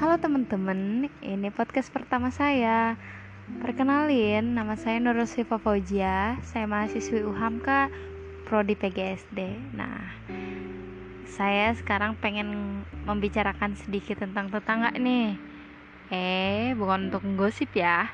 Halo 0.00 0.16
teman-teman, 0.16 1.12
ini 1.20 1.52
podcast 1.52 1.92
pertama 1.92 2.32
saya. 2.32 2.96
Perkenalin, 3.60 4.56
nama 4.56 4.72
saya 4.72 4.96
Nurul 4.96 5.28
Siva 5.28 5.60
Fauzia. 5.60 6.40
Saya 6.40 6.64
mahasiswi 6.64 7.20
UHAMKA 7.20 7.92
Prodi 8.48 8.80
PGSD. 8.80 9.60
Nah, 9.76 10.00
saya 11.28 11.76
sekarang 11.76 12.16
pengen 12.16 12.80
membicarakan 13.04 13.76
sedikit 13.76 14.24
tentang 14.24 14.48
tetangga 14.48 14.96
nih. 14.96 15.36
Eh, 16.08 16.72
bukan 16.80 17.12
untuk 17.12 17.20
gosip 17.36 17.68
ya, 17.76 18.08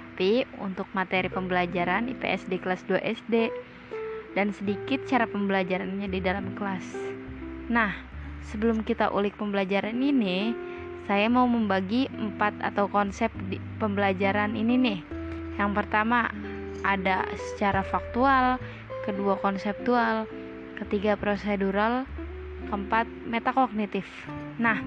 tapi 0.00 0.48
untuk 0.64 0.88
materi 0.96 1.28
pembelajaran 1.28 2.08
IPS 2.08 2.48
di 2.48 2.56
kelas 2.56 2.88
2 2.88 3.04
SD 3.04 3.52
dan 4.32 4.56
sedikit 4.56 5.04
cara 5.04 5.28
pembelajarannya 5.28 6.08
di 6.08 6.24
dalam 6.24 6.56
kelas. 6.56 6.88
Nah, 7.68 7.92
sebelum 8.48 8.80
kita 8.80 9.12
ulik 9.12 9.36
pembelajaran 9.36 10.00
ini, 10.00 10.68
saya 11.08 11.32
mau 11.32 11.48
membagi 11.48 12.04
empat 12.12 12.60
atau 12.60 12.84
konsep 12.92 13.32
di 13.48 13.56
pembelajaran 13.80 14.52
ini 14.52 14.76
nih. 14.76 15.00
Yang 15.56 15.70
pertama 15.80 16.28
ada 16.84 17.24
secara 17.34 17.80
faktual, 17.80 18.60
kedua 19.08 19.40
konseptual, 19.40 20.28
ketiga 20.76 21.16
prosedural, 21.16 22.04
keempat 22.68 23.08
metakognitif. 23.24 24.04
Nah, 24.60 24.84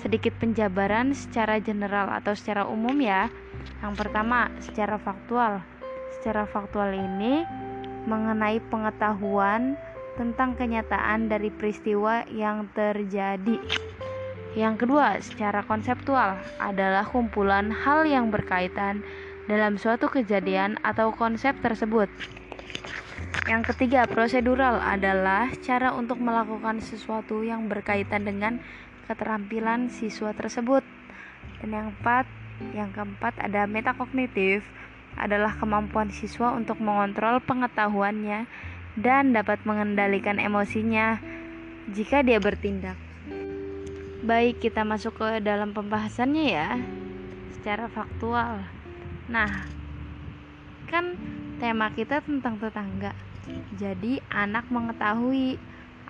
sedikit 0.00 0.32
penjabaran 0.40 1.12
secara 1.12 1.60
general 1.60 2.08
atau 2.08 2.32
secara 2.32 2.64
umum 2.64 2.96
ya. 2.96 3.28
Yang 3.84 3.94
pertama, 4.00 4.48
secara 4.64 4.96
faktual. 4.96 5.60
Secara 6.16 6.48
faktual 6.48 6.96
ini 6.96 7.44
mengenai 8.08 8.64
pengetahuan 8.72 9.76
tentang 10.16 10.56
kenyataan 10.56 11.28
dari 11.28 11.52
peristiwa 11.52 12.24
yang 12.32 12.64
terjadi. 12.72 13.60
Yang 14.58 14.82
kedua, 14.82 15.22
secara 15.22 15.62
konseptual 15.62 16.34
adalah 16.58 17.06
kumpulan 17.06 17.70
hal 17.70 18.02
yang 18.02 18.34
berkaitan 18.34 19.06
dalam 19.46 19.78
suatu 19.78 20.10
kejadian 20.10 20.74
atau 20.82 21.14
konsep 21.14 21.54
tersebut. 21.62 22.10
Yang 23.46 23.74
ketiga, 23.74 24.10
prosedural 24.10 24.82
adalah 24.82 25.50
cara 25.62 25.94
untuk 25.94 26.18
melakukan 26.18 26.82
sesuatu 26.82 27.46
yang 27.46 27.70
berkaitan 27.70 28.26
dengan 28.26 28.58
keterampilan 29.06 29.90
siswa 29.90 30.34
tersebut. 30.34 30.82
Dan 31.62 31.70
yang 31.70 31.86
keempat, 31.94 32.26
yang 32.74 32.90
keempat 32.90 33.34
ada 33.38 33.70
metakognitif 33.70 34.66
adalah 35.18 35.54
kemampuan 35.58 36.10
siswa 36.14 36.54
untuk 36.54 36.78
mengontrol 36.78 37.42
pengetahuannya 37.42 38.46
dan 38.98 39.30
dapat 39.34 39.62
mengendalikan 39.62 40.38
emosinya 40.38 41.18
jika 41.90 42.22
dia 42.22 42.38
bertindak. 42.38 43.09
Baik, 44.20 44.60
kita 44.60 44.84
masuk 44.84 45.16
ke 45.16 45.40
dalam 45.40 45.72
pembahasannya 45.72 46.46
ya. 46.52 46.76
Secara 47.56 47.88
faktual. 47.88 48.60
Nah, 49.32 49.64
kan 50.92 51.16
tema 51.56 51.88
kita 51.96 52.20
tentang 52.20 52.60
tetangga. 52.60 53.16
Jadi, 53.80 54.20
anak 54.28 54.68
mengetahui 54.68 55.56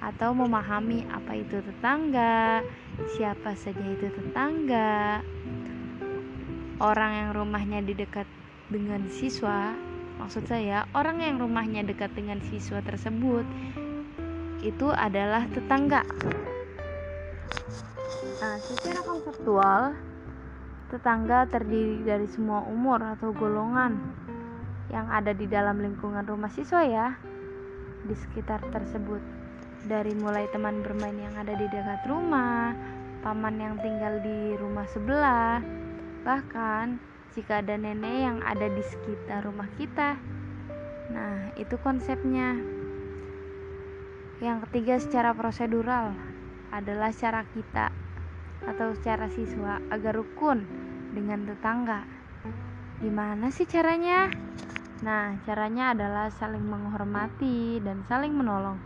atau 0.03 0.35
memahami 0.35 1.07
apa 1.07 1.39
itu 1.39 1.63
tetangga, 1.63 2.67
siapa 3.15 3.55
saja 3.55 3.85
itu 3.87 4.11
tetangga. 4.11 5.23
Orang 6.83 7.13
yang 7.15 7.31
rumahnya 7.31 7.79
di 7.79 7.95
dekat 7.95 8.27
dengan 8.75 9.07
siswa, 9.07 9.71
maksud 10.19 10.51
saya, 10.51 10.83
orang 10.99 11.23
yang 11.23 11.39
rumahnya 11.39 11.87
dekat 11.87 12.11
dengan 12.19 12.43
siswa 12.43 12.83
tersebut 12.83 13.47
itu 14.67 14.91
adalah 14.91 15.47
tetangga. 15.55 16.03
Nah, 18.41 18.59
secara 18.59 19.01
konseptual, 19.07 19.95
tetangga 20.91 21.47
terdiri 21.47 22.03
dari 22.03 22.27
semua 22.27 22.67
umur 22.67 22.99
atau 22.99 23.31
golongan 23.31 23.95
yang 24.91 25.07
ada 25.07 25.31
di 25.31 25.47
dalam 25.47 25.79
lingkungan 25.79 26.27
rumah 26.27 26.51
siswa 26.51 26.83
ya, 26.83 27.15
di 28.05 28.15
sekitar 28.19 28.67
tersebut. 28.75 29.23
Dari 29.87 30.13
mulai 30.19 30.51
teman 30.51 30.83
bermain 30.83 31.17
yang 31.17 31.39
ada 31.39 31.55
di 31.55 31.65
dekat 31.71 32.03
rumah, 32.11 32.75
paman 33.23 33.57
yang 33.57 33.79
tinggal 33.79 34.19
di 34.21 34.59
rumah 34.59 34.85
sebelah, 34.91 35.63
bahkan 36.27 36.99
jika 37.33 37.63
ada 37.63 37.79
nenek 37.79 38.27
yang 38.27 38.39
ada 38.43 38.67
di 38.67 38.83
sekitar 38.83 39.47
rumah 39.47 39.71
kita. 39.79 40.19
Nah, 41.15 41.55
itu 41.55 41.79
konsepnya. 41.81 42.59
Yang 44.43 44.59
ketiga 44.69 44.95
secara 44.99 45.31
prosedural 45.37 46.30
adalah 46.71 47.11
cara 47.11 47.43
kita 47.51 47.91
atau 48.67 48.95
secara 48.95 49.27
siswa 49.33 49.83
agar 49.91 50.15
rukun 50.15 50.67
dengan 51.11 51.47
tetangga. 51.47 52.07
Gimana 53.01 53.49
sih 53.51 53.67
caranya? 53.67 54.31
Nah, 55.01 55.41
caranya 55.49 55.97
adalah 55.97 56.29
saling 56.29 56.61
menghormati 56.61 57.81
dan 57.81 58.05
saling 58.05 58.37
menolong. 58.37 58.77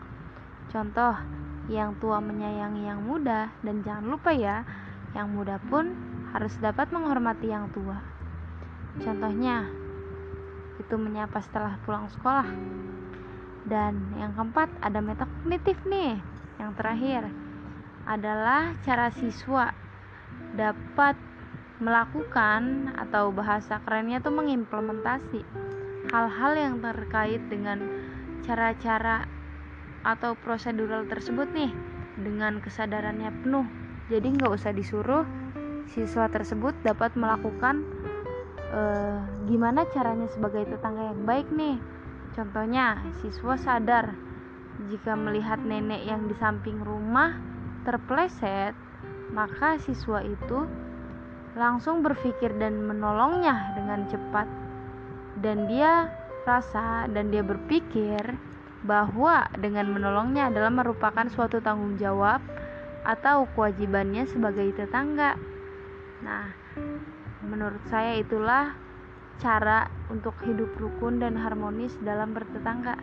Contoh, 0.71 1.19
yang 1.67 1.99
tua 1.99 2.23
menyayangi 2.23 2.87
yang 2.87 3.03
muda 3.03 3.51
dan 3.67 3.83
jangan 3.83 4.07
lupa 4.15 4.31
ya, 4.31 4.63
yang 5.17 5.35
muda 5.35 5.59
pun 5.59 5.91
harus 6.31 6.55
dapat 6.63 6.95
menghormati 6.95 7.51
yang 7.51 7.67
tua. 7.75 7.99
Contohnya, 9.03 9.67
itu 10.79 10.95
menyapa 10.95 11.43
setelah 11.43 11.79
pulang 11.83 12.07
sekolah. 12.07 12.47
Dan 13.67 14.15
yang 14.15 14.39
keempat, 14.39 14.71
ada 14.79 15.03
metakognitif 15.03 15.79
nih. 15.83 16.23
Yang 16.63 16.71
terakhir, 16.79 17.23
adalah 18.05 18.77
cara 18.85 19.09
siswa 19.13 19.73
dapat 20.55 21.17
melakukan 21.83 22.95
atau 22.95 23.35
bahasa 23.35 23.83
kerennya 23.83 24.23
itu 24.23 24.31
mengimplementasi 24.31 25.41
hal-hal 26.15 26.53
yang 26.55 26.75
terkait 26.79 27.43
dengan 27.51 27.83
cara-cara 28.47 29.27
atau 30.05 30.37
prosedural 30.39 31.09
tersebut 31.09 31.49
nih 31.51 31.73
dengan 32.21 32.61
kesadarannya 32.61 33.33
penuh. 33.43 33.67
Jadi 34.13 34.37
nggak 34.37 34.53
usah 34.53 34.71
disuruh 34.77 35.25
siswa 35.91 36.29
tersebut 36.29 36.77
dapat 36.85 37.17
melakukan 37.17 37.83
eh, 38.71 39.19
gimana 39.49 39.89
caranya 39.91 40.29
sebagai 40.31 40.69
tetangga 40.69 41.11
yang 41.11 41.23
baik 41.25 41.49
nih. 41.51 41.81
Contohnya 42.37 43.01
siswa 43.25 43.57
sadar 43.59 44.15
jika 44.93 45.17
melihat 45.17 45.59
nenek 45.63 46.05
yang 46.05 46.27
di 46.29 46.35
samping 46.37 46.83
rumah 46.83 47.54
terpleset, 47.85 48.73
maka 49.31 49.79
siswa 49.79 50.25
itu 50.25 50.67
langsung 51.55 52.03
berpikir 52.03 52.51
dan 52.59 52.83
menolongnya 52.83 53.77
dengan 53.79 54.09
cepat. 54.11 54.49
Dan 55.39 55.71
dia 55.71 56.11
rasa 56.49 57.07
dan 57.13 57.31
dia 57.31 57.45
berpikir 57.45 58.21
bahwa 58.85 59.49
dengan 59.57 59.89
menolongnya 59.93 60.53
adalah 60.53 60.69
merupakan 60.69 61.25
suatu 61.33 61.61
tanggung 61.65 61.97
jawab 61.97 62.41
atau 63.05 63.49
kewajibannya 63.57 64.29
sebagai 64.29 64.73
tetangga. 64.77 65.37
Nah, 66.21 66.53
menurut 67.45 67.81
saya 67.89 68.17
itulah 68.21 68.77
cara 69.41 69.89
untuk 70.13 70.37
hidup 70.45 70.73
rukun 70.77 71.21
dan 71.21 71.37
harmonis 71.37 71.97
dalam 72.01 72.33
bertetangga. 72.37 72.97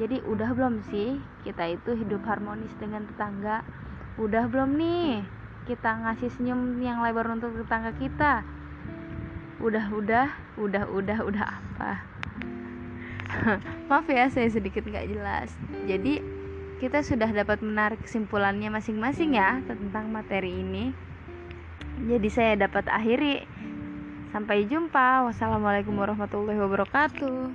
Jadi 0.00 0.24
udah 0.24 0.56
belum 0.56 0.80
sih 0.88 1.20
kita 1.44 1.76
itu 1.76 1.92
hidup 1.92 2.24
harmonis 2.24 2.72
dengan 2.80 3.04
tetangga? 3.04 3.60
Udah 4.20 4.44
belum 4.44 4.76
nih 4.76 5.24
kita 5.64 6.04
ngasih 6.04 6.28
senyum 6.36 6.80
yang 6.84 7.00
lebar 7.00 7.32
untuk 7.32 7.56
tetangga 7.56 7.96
kita? 7.96 8.44
Udah 9.62 9.88
udah 9.94 10.28
udah 10.60 10.84
udah 10.90 11.18
udah 11.24 11.46
apa? 11.48 11.92
Maaf 13.88 14.06
ya 14.12 14.28
saya 14.28 14.52
sedikit 14.52 14.84
nggak 14.84 15.08
jelas. 15.08 15.48
Jadi 15.88 16.20
kita 16.82 17.00
sudah 17.00 17.30
dapat 17.30 17.62
menarik 17.62 18.02
kesimpulannya 18.02 18.68
masing-masing 18.68 19.38
ya 19.38 19.62
tentang 19.64 20.10
materi 20.10 20.60
ini. 20.60 20.90
Jadi 22.04 22.28
saya 22.28 22.58
dapat 22.58 22.90
akhiri. 22.90 23.46
Sampai 24.34 24.64
jumpa. 24.66 25.28
Wassalamualaikum 25.28 25.94
warahmatullahi 25.94 26.58
wabarakatuh. 26.58 27.52